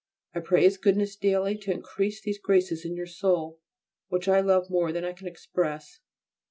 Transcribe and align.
I 0.33 0.39
pray 0.39 0.63
His 0.63 0.79
Goodness 0.79 1.15
daily 1.15 1.55
to 1.59 1.69
increase 1.71 2.23
these 2.23 2.39
graces 2.39 2.85
in 2.85 2.95
your 2.95 3.05
soul, 3.05 3.59
which 4.07 4.27
I 4.27 4.39
love 4.41 4.67
more 4.67 4.91
than 4.91 5.05
I 5.05 5.13
can 5.13 5.27
express. 5.27 5.99